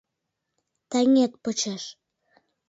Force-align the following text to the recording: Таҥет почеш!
Таҥет 0.89 1.33
почеш! 1.43 1.83